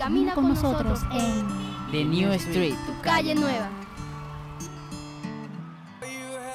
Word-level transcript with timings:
camina 0.00 0.34
con 0.34 0.48
nosotros 0.48 1.00
en 1.12 1.46
The 1.92 2.04
New 2.06 2.32
Street, 2.32 2.74
tu 2.86 3.02
calle 3.02 3.34
nueva. 3.34 3.68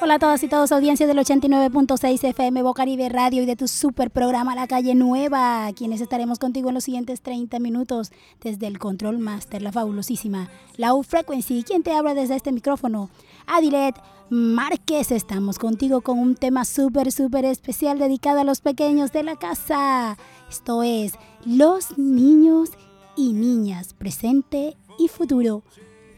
Hola 0.01 0.15
a 0.15 0.19
todas 0.19 0.41
y 0.41 0.47
todos, 0.47 0.71
audiencia 0.71 1.05
del 1.05 1.19
89.6 1.19 2.23
FM 2.23 2.63
Bocaribe 2.63 3.07
Radio 3.07 3.43
y 3.43 3.45
de 3.45 3.55
tu 3.55 3.67
super 3.67 4.09
programa 4.09 4.55
La 4.55 4.65
Calle 4.65 4.95
Nueva, 4.95 5.71
quienes 5.75 6.01
estaremos 6.01 6.39
contigo 6.39 6.69
en 6.69 6.75
los 6.75 6.85
siguientes 6.85 7.21
30 7.21 7.59
minutos 7.59 8.11
desde 8.41 8.65
el 8.65 8.79
Control 8.79 9.19
Master, 9.19 9.61
la 9.61 9.71
fabulosísima 9.71 10.49
Low 10.77 11.03
Frequency. 11.03 11.61
¿Quién 11.61 11.83
te 11.83 11.93
habla 11.93 12.15
desde 12.15 12.35
este 12.35 12.51
micrófono? 12.51 13.11
Adilet 13.45 13.95
Márquez, 14.31 15.11
estamos 15.11 15.59
contigo 15.59 16.01
con 16.01 16.17
un 16.17 16.33
tema 16.33 16.65
súper, 16.65 17.11
súper 17.11 17.45
especial 17.45 17.99
dedicado 17.99 18.39
a 18.39 18.43
los 18.43 18.61
pequeños 18.61 19.11
de 19.11 19.21
la 19.21 19.35
casa. 19.35 20.17
Esto 20.49 20.81
es 20.81 21.13
los 21.45 21.95
niños 21.99 22.71
y 23.15 23.33
niñas, 23.33 23.93
presente 23.93 24.75
y 24.97 25.07
futuro 25.07 25.63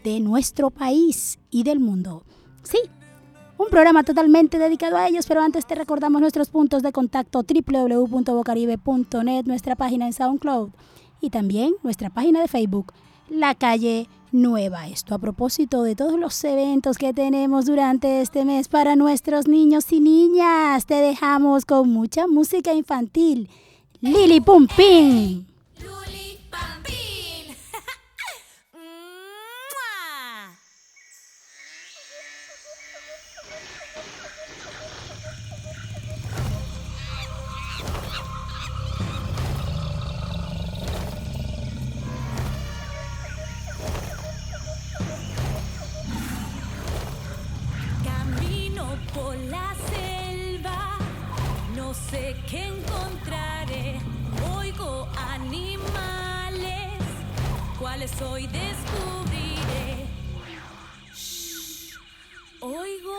de 0.04 0.20
nuestro 0.20 0.70
país 0.70 1.40
y 1.50 1.64
del 1.64 1.80
mundo. 1.80 2.24
Sí, 2.64 2.78
un 3.58 3.70
programa 3.70 4.04
totalmente 4.04 4.60
dedicado 4.60 4.98
a 4.98 5.08
ellos, 5.08 5.26
pero 5.28 5.42
antes 5.42 5.66
te 5.66 5.74
recordamos 5.74 6.22
nuestros 6.22 6.50
puntos 6.50 6.84
de 6.84 6.92
contacto 6.92 7.44
www.bocaribe.net, 7.44 9.46
nuestra 9.46 9.76
página 9.76 10.06
en 10.06 10.14
SoundCloud 10.14 10.70
y 11.22 11.32
también 11.32 11.74
nuestra 11.82 12.12
página 12.12 12.42
de 12.42 12.48
Facebook, 12.48 12.94
La 13.30 13.56
Calle 13.56 14.08
Nueva. 14.32 14.88
Esto 14.88 15.16
a 15.16 15.20
propósito 15.20 15.82
de 15.82 15.96
todos 15.96 16.20
los 16.20 16.44
eventos 16.44 17.00
que 17.00 17.14
tenemos 17.14 17.66
durante 17.66 18.22
este 18.22 18.46
mes 18.46 18.68
para 18.68 18.96
nuestros 18.96 19.48
niños 19.48 19.92
y 19.92 20.02
niñas. 20.02 20.86
Te 20.86 20.94
dejamos 20.96 21.66
con 21.66 21.90
mucha 21.90 22.28
música 22.28 22.76
infantil. 22.76 23.50
Lili 24.02 24.40
Pumpín. 24.40 25.47
Oigo, 62.68 63.17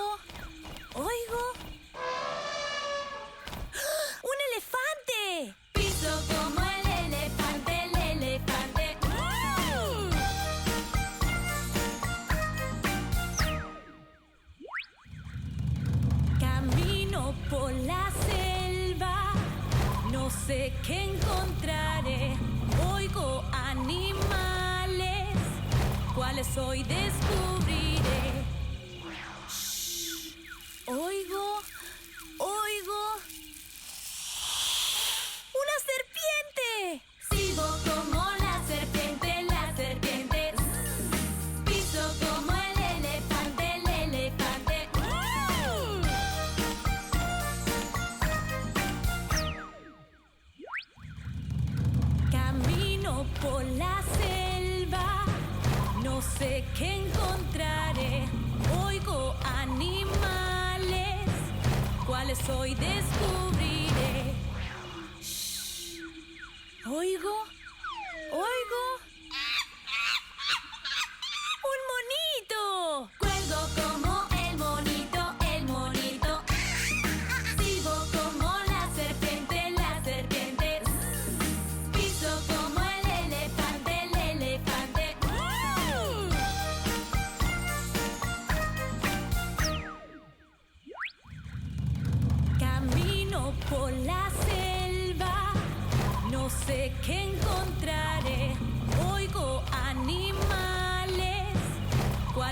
por 53.41 53.65
la 53.65 53.99
no 56.03 56.23
sé 56.23 56.65
qué 56.77 56.97
encontraré. 56.97 58.25
Oigo 58.85 59.35
animales, 59.45 61.29
cuáles 62.07 62.39
hoy 62.49 62.75
descubriré. 62.75 64.35
Oigo, 66.87 66.99
oigo. 66.99 67.48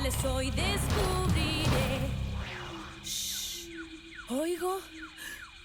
Cuáles 0.07 0.25
hoy 0.25 0.51
descubriré. 0.51 2.01
Oigo, 4.29 4.81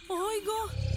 oigo. 0.08 0.91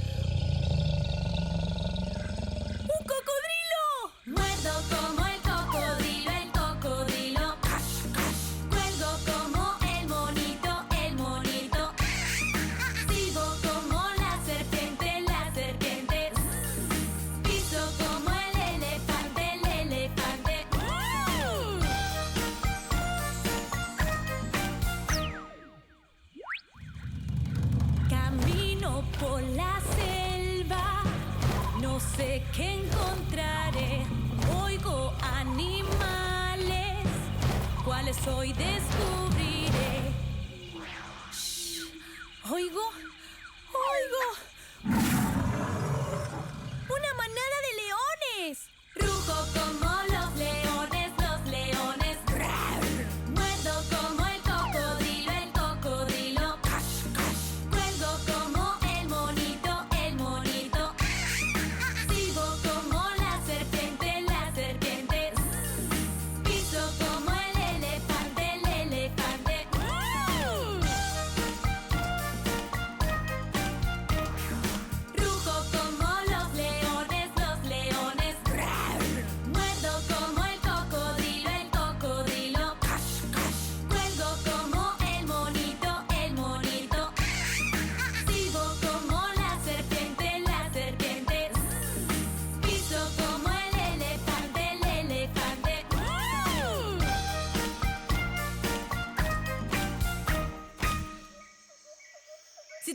Oigo, 42.50 42.78
oigo. 42.78 42.84
Una 43.72 44.43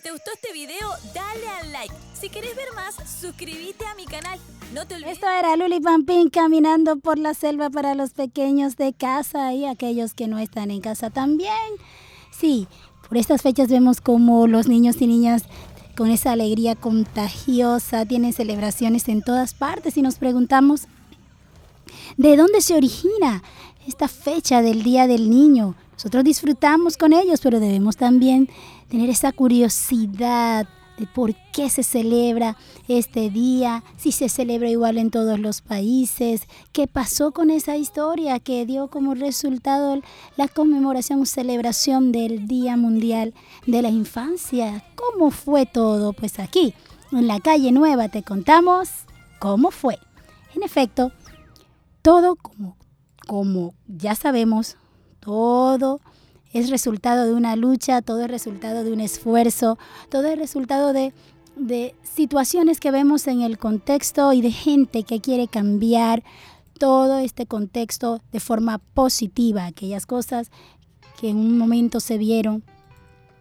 te 0.10 0.14
gustó 0.14 0.32
este 0.34 0.54
video, 0.54 0.90
dale 1.14 1.48
al 1.62 1.72
like. 1.72 1.94
Si 2.20 2.30
querés 2.30 2.56
ver 2.56 2.66
más, 2.74 2.96
suscríbete 2.96 3.86
a 3.86 3.94
mi 3.94 4.06
canal. 4.06 4.40
No 4.74 4.88
te 4.88 4.96
olvides. 4.96 5.14
Esto 5.14 5.28
era 5.28 5.56
Luli 5.56 5.80
Pampín 5.80 6.32
caminando 6.32 6.98
por 6.98 7.20
la 7.20 7.36
selva 7.36 7.70
para 7.70 7.94
los 7.94 8.14
pequeños 8.14 8.76
de 8.76 8.94
casa 8.94 9.54
y 9.54 9.68
aquellos 9.68 10.16
que 10.16 10.28
no 10.28 10.40
están 10.40 10.72
en 10.72 10.82
casa 10.82 11.12
también. 11.12 11.54
Sí, 12.32 12.68
por 13.08 13.20
estas 13.20 13.44
fechas 13.44 13.70
vemos 13.70 14.02
como 14.02 14.48
los 14.48 14.68
niños 14.68 15.00
y 15.00 15.06
niñas 15.06 15.44
con 15.96 16.10
esa 16.10 16.32
alegría 16.32 16.74
contagiosa 16.74 18.04
tienen 18.08 18.34
celebraciones 18.34 19.08
en 19.10 19.22
todas 19.22 19.54
partes 19.54 19.96
y 19.96 20.02
nos 20.02 20.16
preguntamos, 20.16 20.88
¿de 22.18 22.36
dónde 22.36 22.62
se 22.62 22.74
origina 22.74 23.44
esta 23.90 24.08
fecha 24.08 24.62
del 24.62 24.84
Día 24.84 25.08
del 25.08 25.30
Niño? 25.30 25.76
Nosotros 25.94 26.24
disfrutamos 26.24 26.96
con 26.96 27.12
ellos, 27.12 27.42
pero 27.42 27.60
debemos 27.60 27.98
también 27.98 28.50
tener 28.88 29.10
esa 29.10 29.32
curiosidad 29.32 30.68
de 30.98 31.08
por 31.08 31.34
qué 31.52 31.70
se 31.70 31.82
celebra 31.82 32.56
este 32.88 33.30
día, 33.30 33.84
si 33.98 34.12
se 34.12 34.30
celebra 34.30 34.70
igual 34.70 34.98
en 34.98 35.12
todos 35.12 35.40
los 35.40 35.62
países, 35.62 36.44
qué 36.72 36.88
pasó 36.88 37.32
con 37.32 37.50
esa 37.50 37.78
historia 37.78 38.40
que 38.40 38.66
dio 38.66 38.90
como 38.90 39.16
resultado 39.16 40.02
la 40.38 40.48
conmemoración 40.48 41.26
celebración 41.26 42.12
del 42.12 42.48
Día 42.48 42.78
Mundial 42.78 43.34
de 43.66 43.82
la 43.82 43.90
Infancia. 43.90 44.84
¿Cómo 44.96 45.32
fue 45.32 45.66
todo? 45.66 46.14
Pues 46.14 46.40
aquí, 46.40 46.74
en 47.12 47.28
la 47.28 47.40
calle 47.40 47.72
Nueva, 47.72 48.10
te 48.10 48.24
contamos 48.24 48.90
cómo 49.40 49.72
fue. 49.72 49.98
En 50.54 50.64
efecto, 50.64 51.12
todo 52.02 52.36
como, 52.36 52.76
como 53.30 53.76
ya 53.88 54.16
sabemos, 54.16 54.76
todo 55.20 56.02
es 56.52 56.72
resultado 56.72 57.28
de 57.28 57.34
una 57.34 57.56
lucha, 57.56 58.02
todo 58.02 58.24
es 58.24 58.28
resultado 58.28 58.84
de 58.84 58.92
un 58.92 59.02
esfuerzo, 59.02 59.78
todo 60.10 60.26
es 60.26 60.40
resultado 60.40 60.94
de, 60.94 61.14
situaciones 62.02 62.80
que 62.80 62.90
vemos 62.90 63.28
en 63.28 63.42
el 63.42 63.60
contexto 63.60 64.34
y 64.34 64.42
de 64.42 64.50
gente 64.50 65.04
que 65.04 65.22
quiere 65.22 65.48
cambiar 65.48 66.24
todo 66.80 67.20
este 67.20 67.46
contexto 67.46 68.20
de 68.32 68.40
forma 68.40 68.80
positiva, 68.80 69.68
aquellas 69.68 70.08
cosas 70.08 70.50
que 71.20 71.30
en 71.30 71.38
un 71.38 71.56
momento 71.56 72.00
se 72.00 72.18
vieron 72.18 72.64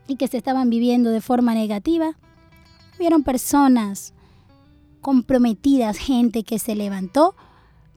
y 0.06 0.16
que 0.16 0.28
se 0.28 0.36
estaban 0.36 0.68
viviendo 0.68 1.08
de 1.08 1.22
forma 1.22 1.54
negativa, 1.54 2.18
vieron 2.98 3.22
personas 3.22 4.12
comprometidas, 5.00 5.96
gente 5.96 6.42
que 6.42 6.58
se 6.58 6.74
levantó 6.74 7.34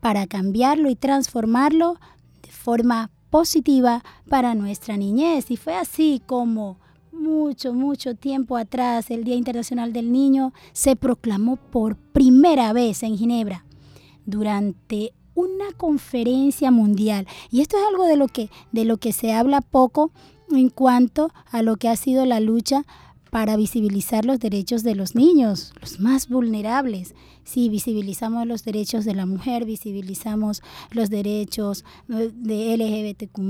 para 0.01 0.27
cambiarlo 0.27 0.89
y 0.89 0.95
transformarlo 0.95 1.97
de 2.41 2.51
forma 2.51 3.09
positiva 3.29 4.03
para 4.27 4.55
nuestra 4.55 4.97
niñez. 4.97 5.49
Y 5.49 5.57
fue 5.57 5.75
así 5.75 6.21
como 6.25 6.77
mucho, 7.11 7.73
mucho 7.73 8.15
tiempo 8.15 8.57
atrás, 8.57 9.11
el 9.11 9.23
Día 9.23 9.35
Internacional 9.35 9.93
del 9.93 10.11
Niño 10.11 10.53
se 10.73 10.95
proclamó 10.95 11.55
por 11.55 11.95
primera 11.95 12.73
vez 12.73 13.03
en 13.03 13.17
Ginebra 13.17 13.63
durante 14.25 15.13
una 15.33 15.71
conferencia 15.77 16.71
mundial. 16.71 17.27
Y 17.49 17.61
esto 17.61 17.77
es 17.77 17.83
algo 17.87 18.05
de 18.05 18.17
lo 18.17 18.27
que, 18.27 18.49
de 18.71 18.85
lo 18.85 18.97
que 18.97 19.13
se 19.13 19.33
habla 19.33 19.61
poco 19.61 20.11
en 20.51 20.69
cuanto 20.69 21.31
a 21.51 21.61
lo 21.61 21.77
que 21.77 21.89
ha 21.89 21.95
sido 21.95 22.25
la 22.25 22.39
lucha 22.39 22.85
para 23.31 23.55
visibilizar 23.55 24.25
los 24.25 24.39
derechos 24.39 24.83
de 24.83 24.93
los 24.93 25.15
niños, 25.15 25.71
los 25.79 26.01
más 26.01 26.27
vulnerables. 26.27 27.15
Si 27.45 27.69
visibilizamos 27.69 28.45
los 28.45 28.65
derechos 28.65 29.05
de 29.05 29.15
la 29.15 29.25
mujer, 29.25 29.63
visibilizamos 29.63 30.61
los 30.91 31.09
derechos 31.09 31.85
de 32.07 32.77
LGBTQ+, 32.77 33.41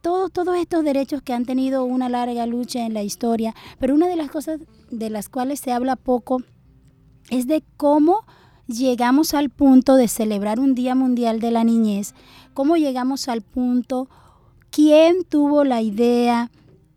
todos 0.00 0.56
estos 0.56 0.84
derechos 0.84 1.22
que 1.22 1.32
han 1.32 1.44
tenido 1.44 1.84
una 1.84 2.08
larga 2.08 2.46
lucha 2.46 2.86
en 2.86 2.94
la 2.94 3.02
historia. 3.02 3.52
Pero 3.80 3.96
una 3.96 4.06
de 4.06 4.14
las 4.14 4.30
cosas 4.30 4.60
de 4.92 5.10
las 5.10 5.28
cuales 5.28 5.58
se 5.58 5.72
habla 5.72 5.96
poco 5.96 6.42
es 7.30 7.48
de 7.48 7.64
cómo 7.76 8.24
llegamos 8.68 9.34
al 9.34 9.50
punto 9.50 9.96
de 9.96 10.06
celebrar 10.06 10.60
un 10.60 10.76
Día 10.76 10.94
Mundial 10.94 11.40
de 11.40 11.50
la 11.50 11.64
Niñez, 11.64 12.14
cómo 12.54 12.76
llegamos 12.76 13.28
al 13.28 13.42
punto, 13.42 14.08
quién 14.70 15.24
tuvo 15.24 15.64
la 15.64 15.82
idea, 15.82 16.52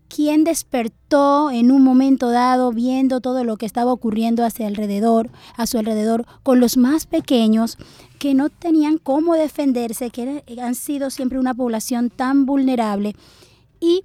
quién 0.07 0.43
despertó 0.43 1.51
en 1.51 1.71
un 1.71 1.83
momento 1.83 2.29
dado 2.29 2.71
viendo 2.71 3.21
todo 3.21 3.43
lo 3.43 3.57
que 3.57 3.65
estaba 3.65 3.91
ocurriendo 3.91 4.45
hacia 4.45 4.67
a 4.67 5.67
su 5.67 5.77
alrededor, 5.77 6.25
con 6.43 6.59
los 6.59 6.77
más 6.77 7.05
pequeños 7.05 7.77
que 8.19 8.33
no 8.33 8.49
tenían 8.49 8.97
cómo 8.97 9.35
defenderse, 9.35 10.09
que 10.09 10.43
han 10.61 10.75
sido 10.75 11.09
siempre 11.09 11.39
una 11.39 11.53
población 11.53 12.09
tan 12.09 12.45
vulnerable. 12.45 13.15
Y 13.79 14.03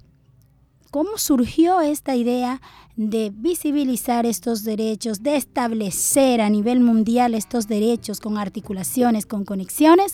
cómo 0.91 1.17
surgió 1.17 1.81
esta 1.81 2.15
idea 2.15 2.61
de 2.95 3.31
visibilizar 3.33 4.25
estos 4.27 4.63
derechos, 4.63 5.23
de 5.23 5.35
establecer 5.35 6.41
a 6.41 6.49
nivel 6.49 6.81
mundial 6.81 7.33
estos 7.33 7.67
derechos 7.67 8.19
con 8.19 8.37
articulaciones, 8.37 9.25
con 9.25 9.45
conexiones, 9.45 10.13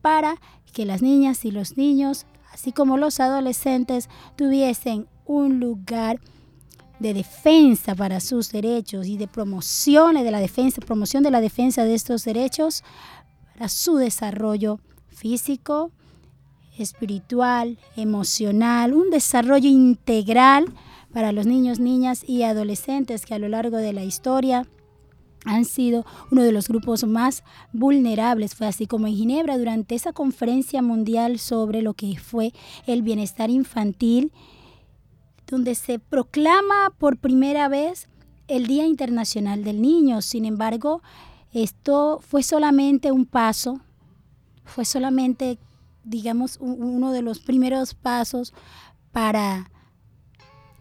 para 0.00 0.36
que 0.72 0.86
las 0.86 1.02
niñas 1.02 1.44
y 1.44 1.50
los 1.50 1.76
niños, 1.76 2.26
así 2.52 2.72
como 2.72 2.96
los 2.96 3.18
adolescentes, 3.18 4.08
tuviesen 4.36 5.08
un 5.24 5.60
lugar 5.60 6.20
de 6.98 7.14
defensa 7.14 7.94
para 7.94 8.20
sus 8.20 8.52
derechos 8.52 9.06
y 9.06 9.16
de 9.16 9.26
promoción 9.26 10.14
de 10.14 10.30
la 10.30 10.40
defensa, 10.40 10.80
promoción 10.80 11.22
de 11.22 11.30
la 11.30 11.40
defensa 11.40 11.84
de 11.84 11.94
estos 11.94 12.24
derechos 12.24 12.84
para 13.52 13.68
su 13.68 13.96
desarrollo 13.96 14.78
físico, 15.08 15.90
espiritual, 16.78 17.78
emocional, 17.96 18.94
un 18.94 19.10
desarrollo 19.10 19.68
integral 19.68 20.66
para 21.12 21.32
los 21.32 21.46
niños, 21.46 21.78
niñas 21.80 22.24
y 22.26 22.42
adolescentes 22.42 23.26
que 23.26 23.34
a 23.34 23.38
lo 23.38 23.48
largo 23.48 23.76
de 23.76 23.92
la 23.92 24.04
historia 24.04 24.66
han 25.44 25.64
sido 25.64 26.06
uno 26.30 26.42
de 26.42 26.52
los 26.52 26.68
grupos 26.68 27.04
más 27.04 27.42
vulnerables. 27.72 28.54
Fue 28.54 28.66
así 28.66 28.86
como 28.86 29.06
en 29.06 29.14
Ginebra, 29.14 29.58
durante 29.58 29.94
esa 29.94 30.12
conferencia 30.12 30.82
mundial 30.82 31.38
sobre 31.38 31.82
lo 31.82 31.94
que 31.94 32.16
fue 32.18 32.52
el 32.86 33.02
bienestar 33.02 33.50
infantil, 33.50 34.32
donde 35.52 35.74
se 35.74 35.98
proclama 35.98 36.94
por 36.96 37.18
primera 37.18 37.68
vez 37.68 38.08
el 38.48 38.66
Día 38.66 38.86
Internacional 38.86 39.64
del 39.64 39.82
Niño. 39.82 40.22
Sin 40.22 40.46
embargo, 40.46 41.02
esto 41.52 42.20
fue 42.26 42.42
solamente 42.42 43.12
un 43.12 43.26
paso, 43.26 43.78
fue 44.64 44.86
solamente, 44.86 45.58
digamos, 46.04 46.56
uno 46.58 47.12
de 47.12 47.20
los 47.20 47.40
primeros 47.40 47.92
pasos 47.92 48.54
para 49.12 49.70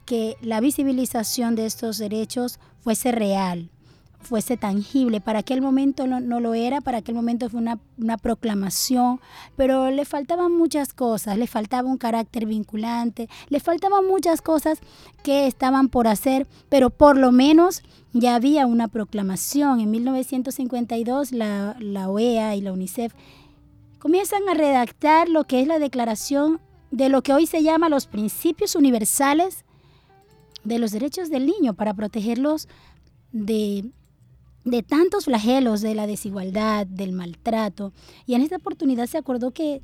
que 0.05 0.37
la 0.41 0.61
visibilización 0.61 1.55
de 1.55 1.65
estos 1.65 1.97
derechos 1.97 2.57
fuese 2.79 3.11
real 3.11 3.69
fuese 4.21 4.57
tangible. 4.57 5.21
Para 5.21 5.39
aquel 5.39 5.61
momento 5.61 6.07
no, 6.07 6.19
no, 6.19 6.39
lo 6.39 6.53
era, 6.53 6.81
para 6.81 6.99
aquel 6.99 7.15
momento 7.15 7.49
fue 7.49 7.59
una, 7.59 7.79
una, 7.97 8.17
proclamación, 8.17 9.19
pero 9.55 9.91
le 9.91 10.05
faltaban 10.05 10.55
muchas 10.55 10.93
cosas, 10.93 11.37
le 11.37 11.47
faltaba 11.47 11.89
un 11.89 11.97
carácter 11.97 12.45
vinculante, 12.45 13.29
le 13.49 13.59
faltaban 13.59 14.05
muchas 14.07 14.41
cosas 14.41 14.79
que 15.23 15.47
estaban 15.47 15.89
por 15.89 16.07
hacer, 16.07 16.47
pero 16.69 16.89
por 16.89 17.17
lo 17.17 17.31
menos 17.31 17.83
ya 18.13 18.35
había 18.35 18.65
una 18.65 18.87
proclamación. 18.87 19.79
En 19.79 19.91
1952 19.91 21.31
la, 21.31 21.75
la 21.79 22.09
OEA 22.09 22.55
y 22.55 22.61
la 22.61 22.73
UNICEF 22.73 23.13
comienzan 23.99 24.41
a 24.49 24.53
redactar 24.53 25.29
lo 25.29 25.43
que 25.43 25.61
es 25.61 25.67
la 25.67 25.79
declaración 25.79 26.59
de 26.91 27.09
lo 27.09 27.21
que 27.21 27.33
hoy 27.33 27.47
se 27.47 27.63
llama 27.63 27.89
los 27.89 28.07
principios 28.07 28.75
universales 28.75 29.63
de 30.63 30.79
los 30.79 30.91
derechos 30.91 31.29
del 31.29 31.45
niño 31.45 31.73
para 31.73 31.93
protegerlos 31.93 32.67
de 33.31 33.85
de 34.63 34.83
tantos 34.83 35.25
flagelos 35.25 35.81
de 35.81 35.95
la 35.95 36.07
desigualdad, 36.07 36.85
del 36.85 37.13
maltrato. 37.13 37.93
Y 38.25 38.35
en 38.35 38.41
esta 38.41 38.57
oportunidad 38.57 39.07
se 39.07 39.17
acordó 39.17 39.51
que, 39.51 39.81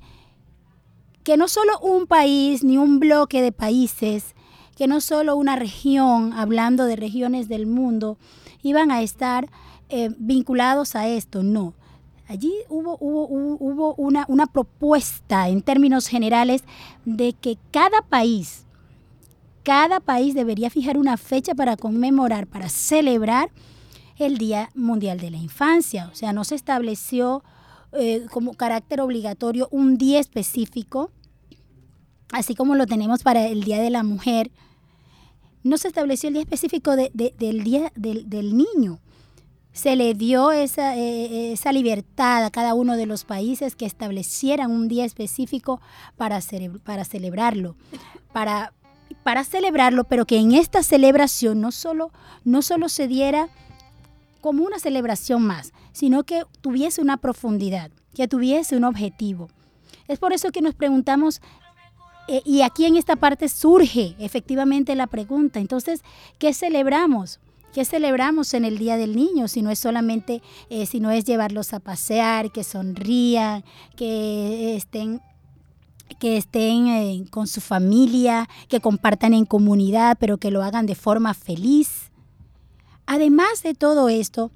que 1.23 1.37
no 1.37 1.47
solo 1.47 1.79
un 1.79 2.07
país 2.07 2.63
ni 2.63 2.77
un 2.77 2.99
bloque 2.99 3.41
de 3.41 3.51
países, 3.51 4.35
que 4.75 4.87
no 4.87 5.01
solo 5.01 5.35
una 5.35 5.55
región, 5.55 6.33
hablando 6.33 6.85
de 6.85 6.95
regiones 6.95 7.47
del 7.47 7.65
mundo, 7.65 8.17
iban 8.61 8.91
a 8.91 9.01
estar 9.01 9.49
eh, 9.89 10.09
vinculados 10.19 10.95
a 10.95 11.07
esto, 11.07 11.41
no. 11.41 11.73
Allí 12.27 12.53
hubo, 12.69 12.97
hubo, 12.99 13.25
hubo 13.59 13.95
una, 13.95 14.25
una 14.27 14.45
propuesta 14.45 15.47
en 15.47 15.61
términos 15.61 16.07
generales 16.07 16.63
de 17.05 17.33
que 17.33 17.57
cada 17.71 18.01
país, 18.01 18.65
cada 19.63 20.01
país 20.01 20.35
debería 20.35 20.69
fijar 20.69 20.97
una 20.97 21.15
fecha 21.15 21.55
para 21.55 21.77
conmemorar, 21.77 22.45
para 22.45 22.67
celebrar 22.67 23.49
el 24.19 24.37
Día 24.37 24.69
Mundial 24.75 25.19
de 25.19 25.31
la 25.31 25.37
Infancia. 25.37 26.09
O 26.11 26.15
sea, 26.15 26.33
no 26.33 26.43
se 26.43 26.55
estableció 26.55 27.43
eh, 27.93 28.25
como 28.31 28.53
carácter 28.53 29.01
obligatorio 29.01 29.67
un 29.71 29.97
día 29.97 30.19
específico, 30.19 31.11
así 32.31 32.55
como 32.55 32.75
lo 32.75 32.85
tenemos 32.85 33.23
para 33.23 33.47
el 33.47 33.63
Día 33.63 33.81
de 33.81 33.89
la 33.89 34.03
Mujer. 34.03 34.51
No 35.63 35.77
se 35.77 35.87
estableció 35.87 36.27
el 36.27 36.33
día 36.33 36.43
específico 36.43 36.95
del 36.95 37.11
Día 37.63 37.91
del, 37.95 38.57
Niño. 38.57 38.99
Se 39.73 39.95
le 39.95 40.13
dio 40.13 40.51
esa, 40.51 40.97
eh, 40.97 41.51
esa 41.51 41.71
libertad 41.71 42.43
a 42.43 42.51
cada 42.51 42.73
uno 42.73 42.97
de 42.97 43.05
los 43.05 43.25
países 43.25 43.75
que 43.75 43.85
establecieran 43.85 44.71
un 44.71 44.87
día 44.87 45.05
específico 45.05 45.79
para, 46.15 46.39
para 46.83 47.05
celebrarlo, 47.05 47.75
para 48.33 48.73
para 49.23 49.43
celebrarlo, 49.43 50.05
pero 50.05 50.25
que 50.25 50.37
en 50.37 50.53
esta 50.53 50.83
celebración 50.83 51.59
no 51.59 51.71
solo, 51.71 52.11
no 52.45 52.61
solo 52.61 52.87
se 52.87 53.07
diera 53.09 53.49
como 54.37 54.63
una 54.63 54.79
celebración 54.79 55.43
más, 55.43 55.73
sino 55.91 56.23
que 56.23 56.43
tuviese 56.61 57.01
una 57.01 57.17
profundidad, 57.17 57.91
que 58.13 58.27
tuviese 58.27 58.75
un 58.75 58.83
objetivo. 58.83 59.49
Es 60.07 60.19
por 60.19 60.33
eso 60.33 60.51
que 60.51 60.61
nos 60.61 60.75
preguntamos, 60.75 61.41
eh, 62.27 62.41
y 62.45 62.61
aquí 62.61 62.85
en 62.85 62.97
esta 62.97 63.15
parte 63.15 63.49
surge 63.49 64.15
efectivamente 64.19 64.95
la 64.95 65.07
pregunta, 65.07 65.59
entonces, 65.59 66.01
¿qué 66.39 66.53
celebramos? 66.53 67.39
¿Qué 67.73 67.85
celebramos 67.85 68.53
en 68.53 68.65
el 68.65 68.77
Día 68.77 68.97
del 68.97 69.15
Niño? 69.15 69.47
Si 69.47 69.61
no 69.61 69.69
es 69.69 69.79
solamente, 69.79 70.41
eh, 70.69 70.85
si 70.85 70.99
no 70.99 71.11
es 71.11 71.25
llevarlos 71.25 71.73
a 71.73 71.79
pasear, 71.79 72.51
que 72.51 72.63
sonrían, 72.63 73.63
que 73.95 74.75
estén 74.75 75.21
que 76.19 76.37
estén 76.37 76.87
eh, 76.87 77.25
con 77.29 77.47
su 77.47 77.61
familia, 77.61 78.49
que 78.69 78.79
compartan 78.79 79.33
en 79.33 79.45
comunidad, 79.45 80.17
pero 80.19 80.37
que 80.37 80.51
lo 80.51 80.63
hagan 80.63 80.85
de 80.85 80.95
forma 80.95 81.33
feliz. 81.33 82.06
Además 83.07 83.63
de 83.63 83.73
todo 83.73 84.09
esto, 84.09 84.51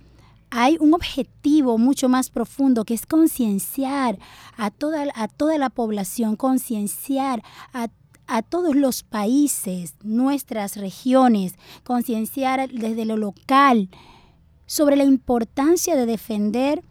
hay 0.50 0.78
un 0.80 0.94
objetivo 0.94 1.78
mucho 1.78 2.10
más 2.10 2.30
profundo 2.30 2.84
que 2.84 2.94
es 2.94 3.06
concienciar 3.06 4.20
a 4.58 4.70
toda, 4.70 5.06
a 5.16 5.30
toda 5.30 5.58
la 5.58 5.70
población, 5.70 6.36
concienciar 6.36 7.42
a, 7.74 7.88
a 8.28 8.42
todos 8.42 8.76
los 8.76 9.04
países, 9.04 9.96
nuestras 10.04 10.76
regiones, 10.76 11.56
concienciar 11.86 12.70
desde 12.70 13.06
lo 13.06 13.16
local 13.16 13.90
sobre 14.66 14.98
la 14.98 15.06
importancia 15.06 15.96
de 15.96 16.06
defender 16.06 16.84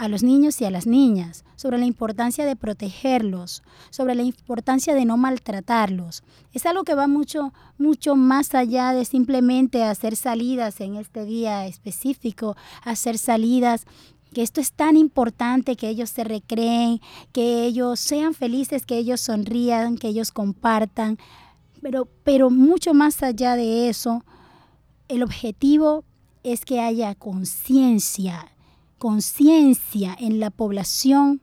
a 0.00 0.08
los 0.08 0.22
niños 0.22 0.58
y 0.62 0.64
a 0.64 0.70
las 0.70 0.86
niñas, 0.86 1.44
sobre 1.56 1.76
la 1.76 1.84
importancia 1.84 2.46
de 2.46 2.56
protegerlos, 2.56 3.62
sobre 3.90 4.14
la 4.14 4.22
importancia 4.22 4.94
de 4.94 5.04
no 5.04 5.18
maltratarlos. 5.18 6.22
Es 6.54 6.64
algo 6.64 6.84
que 6.84 6.94
va 6.94 7.06
mucho, 7.06 7.52
mucho 7.76 8.16
más 8.16 8.54
allá 8.54 8.94
de 8.94 9.04
simplemente 9.04 9.82
hacer 9.82 10.16
salidas 10.16 10.80
en 10.80 10.96
este 10.96 11.26
día 11.26 11.66
específico, 11.66 12.56
hacer 12.82 13.18
salidas 13.18 13.84
que 14.32 14.40
esto 14.40 14.62
es 14.62 14.72
tan 14.72 14.96
importante, 14.96 15.76
que 15.76 15.90
ellos 15.90 16.08
se 16.08 16.24
recreen, 16.24 17.02
que 17.32 17.66
ellos 17.66 18.00
sean 18.00 18.32
felices, 18.32 18.86
que 18.86 18.96
ellos 18.96 19.20
sonrían, 19.20 19.98
que 19.98 20.08
ellos 20.08 20.32
compartan, 20.32 21.18
pero, 21.82 22.08
pero 22.24 22.48
mucho 22.48 22.94
más 22.94 23.22
allá 23.22 23.54
de 23.54 23.90
eso, 23.90 24.24
el 25.08 25.22
objetivo 25.22 26.04
es 26.42 26.64
que 26.64 26.80
haya 26.80 27.14
conciencia 27.14 28.50
conciencia 29.00 30.14
en 30.20 30.40
la 30.40 30.50
población 30.50 31.40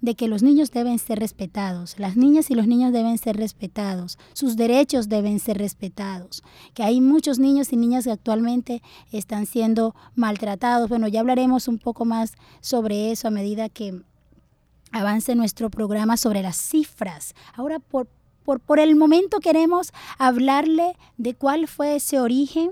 de 0.00 0.14
que 0.14 0.28
los 0.28 0.44
niños 0.44 0.70
deben 0.70 1.00
ser 1.00 1.18
respetados, 1.18 1.98
las 1.98 2.16
niñas 2.16 2.48
y 2.50 2.54
los 2.54 2.68
niños 2.68 2.92
deben 2.92 3.18
ser 3.18 3.36
respetados, 3.36 4.18
sus 4.34 4.56
derechos 4.56 5.08
deben 5.08 5.40
ser 5.40 5.58
respetados, 5.58 6.44
que 6.74 6.84
hay 6.84 7.00
muchos 7.00 7.40
niños 7.40 7.72
y 7.72 7.76
niñas 7.76 8.04
que 8.04 8.12
actualmente 8.12 8.82
están 9.10 9.46
siendo 9.46 9.96
maltratados. 10.14 10.88
Bueno, 10.88 11.08
ya 11.08 11.20
hablaremos 11.20 11.66
un 11.66 11.78
poco 11.78 12.04
más 12.04 12.34
sobre 12.60 13.10
eso 13.10 13.26
a 13.26 13.32
medida 13.32 13.68
que 13.68 14.00
avance 14.92 15.34
nuestro 15.34 15.70
programa 15.70 16.16
sobre 16.16 16.42
las 16.42 16.56
cifras. 16.56 17.34
Ahora, 17.52 17.80
por, 17.80 18.06
por, 18.44 18.60
por 18.60 18.78
el 18.78 18.94
momento 18.94 19.40
queremos 19.40 19.92
hablarle 20.18 20.96
de 21.16 21.34
cuál 21.34 21.66
fue 21.66 21.96
ese 21.96 22.20
origen 22.20 22.70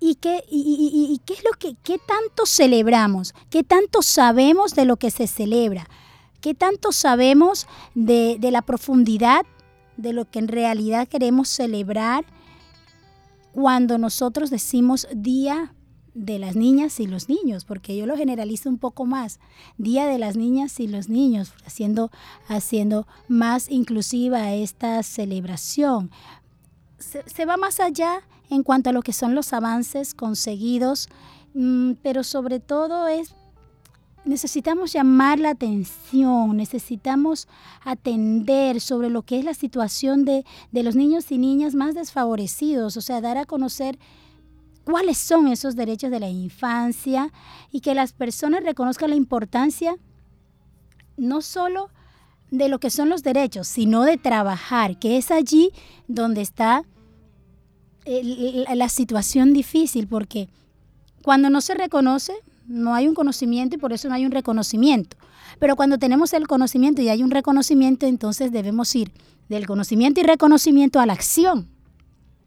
¿Y 0.00 0.14
qué, 0.16 0.44
y, 0.48 1.20
qué 1.24 1.34
es 1.34 1.44
lo 1.44 1.50
que 1.58 1.74
qué 1.82 1.98
tanto 1.98 2.46
celebramos? 2.46 3.34
¿Qué 3.50 3.64
tanto 3.64 4.02
sabemos 4.02 4.74
de 4.74 4.84
lo 4.84 4.96
que 4.96 5.10
se 5.10 5.26
celebra? 5.26 5.88
¿Qué 6.40 6.54
tanto 6.54 6.92
sabemos 6.92 7.66
de, 7.94 8.36
de 8.38 8.50
la 8.52 8.62
profundidad 8.62 9.44
de 9.96 10.12
lo 10.12 10.30
que 10.30 10.38
en 10.38 10.46
realidad 10.46 11.08
queremos 11.08 11.48
celebrar 11.48 12.24
cuando 13.52 13.98
nosotros 13.98 14.50
decimos 14.50 15.08
Día 15.12 15.74
de 16.14 16.38
las 16.38 16.54
Niñas 16.54 17.00
y 17.00 17.08
los 17.08 17.28
Niños? 17.28 17.64
Porque 17.64 17.96
yo 17.96 18.06
lo 18.06 18.16
generalizo 18.16 18.68
un 18.68 18.78
poco 18.78 19.04
más. 19.04 19.40
Día 19.78 20.06
de 20.06 20.18
las 20.18 20.36
Niñas 20.36 20.78
y 20.78 20.86
los 20.86 21.08
Niños, 21.08 21.54
haciendo, 21.66 22.12
haciendo 22.46 23.08
más 23.26 23.68
inclusiva 23.68 24.54
esta 24.54 25.02
celebración. 25.02 26.12
Se, 26.98 27.28
se 27.28 27.46
va 27.46 27.56
más 27.56 27.80
allá 27.80 28.22
en 28.50 28.62
cuanto 28.62 28.90
a 28.90 28.92
lo 28.92 29.02
que 29.02 29.12
son 29.12 29.34
los 29.34 29.52
avances 29.52 30.14
conseguidos, 30.14 31.08
mm, 31.54 31.92
pero 32.02 32.24
sobre 32.24 32.60
todo 32.60 33.08
es 33.08 33.34
necesitamos 34.24 34.92
llamar 34.92 35.38
la 35.38 35.50
atención, 35.50 36.56
necesitamos 36.56 37.48
atender 37.82 38.80
sobre 38.80 39.08
lo 39.08 39.22
que 39.22 39.38
es 39.38 39.44
la 39.44 39.54
situación 39.54 40.24
de, 40.24 40.44
de, 40.70 40.82
los 40.82 40.96
niños 40.96 41.32
y 41.32 41.38
niñas 41.38 41.74
más 41.74 41.94
desfavorecidos, 41.94 42.96
o 42.98 43.00
sea, 43.00 43.22
dar 43.22 43.38
a 43.38 43.46
conocer 43.46 43.98
cuáles 44.84 45.18
son 45.18 45.48
esos 45.48 45.76
derechos 45.76 46.10
de 46.10 46.20
la 46.20 46.28
infancia 46.28 47.32
y 47.70 47.80
que 47.80 47.94
las 47.94 48.12
personas 48.12 48.64
reconozcan 48.64 49.10
la 49.10 49.16
importancia 49.16 49.96
no 51.16 51.42
solo 51.42 51.90
de 52.50 52.68
lo 52.68 52.78
que 52.78 52.90
son 52.90 53.08
los 53.08 53.22
derechos, 53.22 53.68
sino 53.68 54.02
de 54.02 54.16
trabajar, 54.16 54.98
que 54.98 55.18
es 55.18 55.30
allí 55.30 55.72
donde 56.06 56.40
está 56.40 56.84
la 58.74 58.88
situación 58.88 59.52
difícil 59.52 60.06
porque 60.06 60.48
cuando 61.22 61.50
no 61.50 61.60
se 61.60 61.74
reconoce, 61.74 62.32
no 62.66 62.94
hay 62.94 63.08
un 63.08 63.14
conocimiento 63.14 63.76
y 63.76 63.78
por 63.78 63.92
eso 63.92 64.08
no 64.08 64.14
hay 64.14 64.24
un 64.24 64.32
reconocimiento. 64.32 65.16
Pero 65.58 65.76
cuando 65.76 65.98
tenemos 65.98 66.32
el 66.32 66.46
conocimiento 66.46 67.02
y 67.02 67.08
hay 67.08 67.22
un 67.22 67.30
reconocimiento, 67.30 68.06
entonces 68.06 68.52
debemos 68.52 68.94
ir 68.94 69.10
del 69.48 69.66
conocimiento 69.66 70.20
y 70.20 70.24
reconocimiento 70.24 71.00
a 71.00 71.06
la 71.06 71.14
acción. 71.14 71.68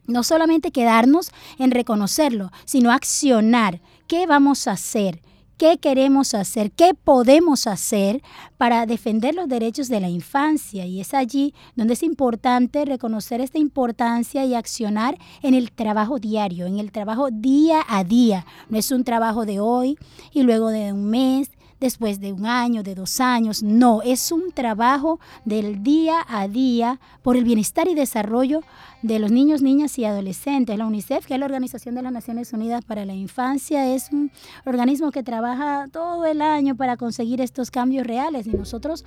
No 0.06 0.22
solamente 0.22 0.72
quedarnos 0.72 1.30
en 1.58 1.70
reconocerlo, 1.70 2.50
sino 2.64 2.90
accionar. 2.90 3.80
¿Qué 4.06 4.26
vamos 4.26 4.66
a 4.66 4.72
hacer? 4.72 5.20
Qué 5.62 5.78
queremos 5.78 6.34
hacer, 6.34 6.72
qué 6.72 6.92
podemos 6.92 7.68
hacer 7.68 8.20
para 8.58 8.84
defender 8.84 9.36
los 9.36 9.48
derechos 9.48 9.86
de 9.86 10.00
la 10.00 10.08
infancia. 10.08 10.86
Y 10.86 11.00
es 11.00 11.14
allí 11.14 11.54
donde 11.76 11.94
es 11.94 12.02
importante 12.02 12.84
reconocer 12.84 13.40
esta 13.40 13.60
importancia 13.60 14.44
y 14.44 14.56
accionar 14.56 15.16
en 15.40 15.54
el 15.54 15.70
trabajo 15.70 16.18
diario, 16.18 16.66
en 16.66 16.80
el 16.80 16.90
trabajo 16.90 17.28
día 17.30 17.84
a 17.86 18.02
día. 18.02 18.44
No 18.70 18.76
es 18.76 18.90
un 18.90 19.04
trabajo 19.04 19.46
de 19.46 19.60
hoy 19.60 19.96
y 20.32 20.42
luego 20.42 20.70
de 20.70 20.92
un 20.92 21.04
mes 21.04 21.48
después 21.82 22.20
de 22.20 22.32
un 22.32 22.46
año, 22.46 22.82
de 22.82 22.94
dos 22.94 23.20
años. 23.20 23.62
No, 23.62 24.00
es 24.02 24.32
un 24.32 24.52
trabajo 24.52 25.20
del 25.44 25.82
día 25.82 26.24
a 26.28 26.48
día 26.48 27.00
por 27.22 27.36
el 27.36 27.44
bienestar 27.44 27.88
y 27.88 27.94
desarrollo 27.94 28.62
de 29.02 29.18
los 29.18 29.32
niños, 29.32 29.62
niñas 29.62 29.98
y 29.98 30.04
adolescentes. 30.04 30.78
La 30.78 30.86
UNICEF, 30.86 31.26
que 31.26 31.34
es 31.34 31.40
la 31.40 31.46
Organización 31.46 31.96
de 31.96 32.02
las 32.02 32.12
Naciones 32.12 32.52
Unidas 32.52 32.84
para 32.84 33.04
la 33.04 33.14
Infancia, 33.14 33.92
es 33.94 34.10
un 34.12 34.30
organismo 34.64 35.10
que 35.10 35.22
trabaja 35.22 35.88
todo 35.92 36.24
el 36.24 36.40
año 36.40 36.76
para 36.76 36.96
conseguir 36.96 37.40
estos 37.40 37.70
cambios 37.70 38.06
reales 38.06 38.46
y 38.46 38.50
nosotros 38.50 39.04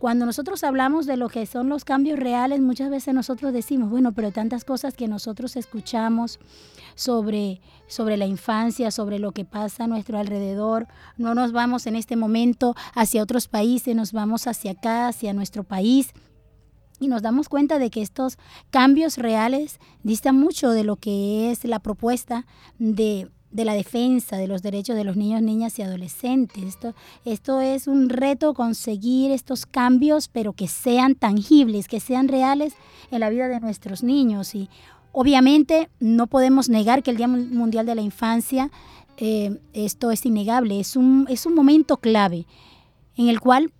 cuando 0.00 0.24
nosotros 0.24 0.64
hablamos 0.64 1.04
de 1.04 1.18
lo 1.18 1.28
que 1.28 1.44
son 1.44 1.68
los 1.68 1.84
cambios 1.84 2.18
reales, 2.18 2.62
muchas 2.62 2.88
veces 2.88 3.12
nosotros 3.12 3.52
decimos, 3.52 3.90
bueno, 3.90 4.12
pero 4.12 4.32
tantas 4.32 4.64
cosas 4.64 4.94
que 4.94 5.08
nosotros 5.08 5.56
escuchamos 5.56 6.40
sobre, 6.94 7.60
sobre 7.86 8.16
la 8.16 8.24
infancia, 8.24 8.90
sobre 8.92 9.18
lo 9.18 9.32
que 9.32 9.44
pasa 9.44 9.84
a 9.84 9.86
nuestro 9.88 10.16
alrededor, 10.16 10.88
no 11.18 11.34
nos 11.34 11.52
vamos 11.52 11.86
en 11.86 11.96
este 11.96 12.16
momento 12.16 12.74
hacia 12.94 13.22
otros 13.22 13.46
países, 13.46 13.94
nos 13.94 14.12
vamos 14.12 14.46
hacia 14.46 14.70
acá, 14.70 15.06
hacia 15.06 15.34
nuestro 15.34 15.64
país. 15.64 16.14
Y 16.98 17.08
nos 17.08 17.20
damos 17.20 17.50
cuenta 17.50 17.78
de 17.78 17.90
que 17.90 18.00
estos 18.00 18.38
cambios 18.70 19.18
reales 19.18 19.80
distan 20.02 20.34
mucho 20.34 20.70
de 20.70 20.84
lo 20.84 20.96
que 20.96 21.50
es 21.50 21.62
la 21.64 21.78
propuesta 21.78 22.46
de 22.78 23.30
de 23.50 23.64
la 23.64 23.74
defensa 23.74 24.36
de 24.36 24.46
los 24.46 24.62
derechos 24.62 24.96
de 24.96 25.04
los 25.04 25.16
niños, 25.16 25.42
niñas 25.42 25.78
y 25.78 25.82
adolescentes. 25.82 26.62
Esto, 26.62 26.94
esto 27.24 27.60
es 27.60 27.86
un 27.86 28.08
reto 28.08 28.54
conseguir 28.54 29.32
estos 29.32 29.66
cambios, 29.66 30.28
pero 30.28 30.52
que 30.52 30.68
sean 30.68 31.14
tangibles, 31.14 31.88
que 31.88 32.00
sean 32.00 32.28
reales 32.28 32.74
en 33.10 33.20
la 33.20 33.30
vida 33.30 33.48
de 33.48 33.60
nuestros 33.60 34.02
niños. 34.02 34.54
Y 34.54 34.68
obviamente 35.12 35.88
no 35.98 36.26
podemos 36.26 36.68
negar 36.68 37.02
que 37.02 37.10
el 37.10 37.16
Día 37.16 37.28
Mundial 37.28 37.86
de 37.86 37.94
la 37.94 38.02
Infancia, 38.02 38.70
eh, 39.16 39.58
esto 39.72 40.10
es 40.10 40.24
innegable, 40.24 40.80
es 40.80 40.96
un, 40.96 41.26
es 41.28 41.44
un 41.46 41.54
momento 41.54 41.96
clave 41.96 42.46
en 43.16 43.28
el 43.28 43.40
cual 43.40 43.72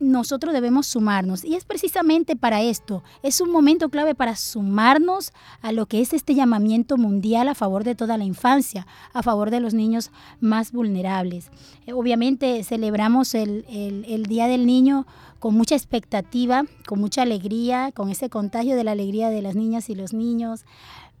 nosotros 0.00 0.54
debemos 0.54 0.86
sumarnos. 0.86 1.44
Y 1.44 1.54
es 1.54 1.64
precisamente 1.64 2.34
para 2.34 2.62
esto, 2.62 3.04
es 3.22 3.40
un 3.40 3.52
momento 3.52 3.90
clave 3.90 4.14
para 4.14 4.34
sumarnos 4.34 5.32
a 5.60 5.72
lo 5.72 5.86
que 5.86 6.00
es 6.00 6.12
este 6.12 6.34
llamamiento 6.34 6.96
mundial 6.96 7.48
a 7.48 7.54
favor 7.54 7.84
de 7.84 7.94
toda 7.94 8.16
la 8.18 8.24
infancia, 8.24 8.86
a 9.12 9.22
favor 9.22 9.50
de 9.50 9.60
los 9.60 9.74
niños 9.74 10.10
más 10.40 10.72
vulnerables. 10.72 11.50
Eh, 11.86 11.92
obviamente 11.92 12.64
celebramos 12.64 13.34
el, 13.34 13.64
el, 13.68 14.24
Día 14.24 14.46
del 14.46 14.66
Niño 14.66 15.06
con 15.38 15.54
mucha 15.54 15.74
expectativa, 15.74 16.64
con 16.86 17.00
mucha 17.00 17.22
alegría, 17.22 17.92
con 17.92 18.10
ese 18.10 18.30
contagio 18.30 18.76
de 18.76 18.84
la 18.84 18.92
alegría 18.92 19.30
de 19.30 19.42
las 19.42 19.54
niñas 19.54 19.90
y 19.90 19.94
los 19.94 20.12
niños, 20.12 20.64